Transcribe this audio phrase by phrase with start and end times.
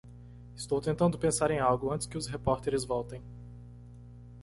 [0.55, 3.21] Estou tentando pensar em algo antes que os repórteres voltem.